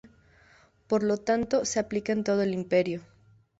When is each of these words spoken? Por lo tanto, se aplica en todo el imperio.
Por 0.87 1.03
lo 1.03 1.17
tanto, 1.17 1.63
se 1.63 1.79
aplica 1.79 2.11
en 2.11 2.23
todo 2.23 2.41
el 2.41 2.55
imperio. 2.55 3.03